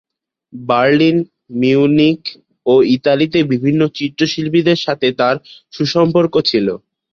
Berlin, 0.53 1.17
Munich 1.59 2.19
ও 2.65 2.73
ইতালিতে 2.95 3.39
বিভিন্ন 3.51 3.81
চিত্রশিল্পীদের 3.97 4.79
সাথে 4.85 5.07
তার 5.19 5.35
সুসম্পর্ক 5.73 6.33
ছিল। 6.49 6.67